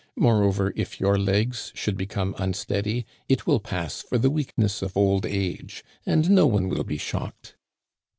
[0.15, 5.27] Moreover, if your legs should become unsteady, it will pass for the weakness of old
[5.27, 7.55] age, and no one will be shocked."